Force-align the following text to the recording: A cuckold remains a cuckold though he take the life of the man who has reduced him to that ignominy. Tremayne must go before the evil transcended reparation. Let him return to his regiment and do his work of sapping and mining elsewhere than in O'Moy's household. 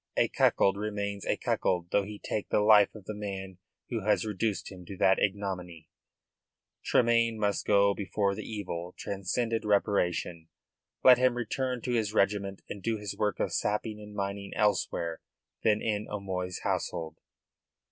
A 0.17 0.29
cuckold 0.29 0.77
remains 0.77 1.27
a 1.27 1.37
cuckold 1.37 1.91
though 1.91 2.01
he 2.05 2.17
take 2.17 2.49
the 2.49 2.59
life 2.61 2.95
of 2.95 3.05
the 3.05 3.13
man 3.13 3.59
who 3.91 3.99
has 4.03 4.25
reduced 4.25 4.71
him 4.71 4.83
to 4.87 4.97
that 4.97 5.19
ignominy. 5.19 5.89
Tremayne 6.83 7.37
must 7.37 7.67
go 7.67 7.93
before 7.93 8.33
the 8.33 8.41
evil 8.41 8.95
transcended 8.97 9.63
reparation. 9.63 10.47
Let 11.03 11.19
him 11.19 11.35
return 11.35 11.83
to 11.83 11.91
his 11.91 12.15
regiment 12.15 12.63
and 12.67 12.81
do 12.81 12.97
his 12.97 13.15
work 13.15 13.39
of 13.39 13.53
sapping 13.53 13.99
and 14.01 14.15
mining 14.15 14.53
elsewhere 14.55 15.21
than 15.63 15.83
in 15.83 16.07
O'Moy's 16.09 16.61
household. 16.63 17.19